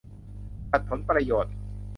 [0.71, 1.53] ขัดผลประโยชน์